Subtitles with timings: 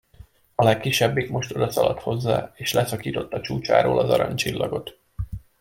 [0.55, 4.99] A legkisebbik most odaszaladt hozzá, és leszakította csúcsáról az aranycsillagot.